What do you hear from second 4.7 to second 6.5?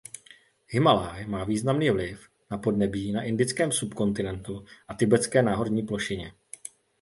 a Tibetské náhorní plošině.